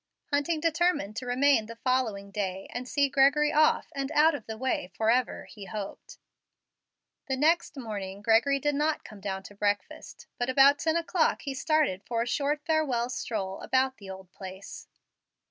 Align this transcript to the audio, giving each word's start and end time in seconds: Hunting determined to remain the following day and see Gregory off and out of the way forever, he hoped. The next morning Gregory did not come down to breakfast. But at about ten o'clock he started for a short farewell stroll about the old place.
Hunting 0.33 0.59
determined 0.59 1.15
to 1.17 1.27
remain 1.27 1.67
the 1.67 1.75
following 1.75 2.31
day 2.31 2.67
and 2.73 2.89
see 2.89 3.07
Gregory 3.07 3.53
off 3.53 3.91
and 3.93 4.11
out 4.13 4.33
of 4.33 4.47
the 4.47 4.57
way 4.57 4.89
forever, 4.95 5.45
he 5.45 5.65
hoped. 5.65 6.17
The 7.27 7.37
next 7.37 7.77
morning 7.77 8.23
Gregory 8.23 8.57
did 8.57 8.73
not 8.73 9.03
come 9.03 9.21
down 9.21 9.43
to 9.43 9.53
breakfast. 9.53 10.25
But 10.39 10.49
at 10.49 10.53
about 10.53 10.79
ten 10.79 10.95
o'clock 10.95 11.43
he 11.43 11.53
started 11.53 12.01
for 12.03 12.23
a 12.23 12.27
short 12.27 12.63
farewell 12.65 13.11
stroll 13.11 13.61
about 13.61 13.97
the 13.97 14.09
old 14.09 14.31
place. 14.31 14.87